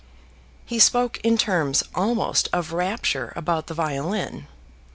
[0.65, 4.47] He spoke in terms almost of rapture about the violin.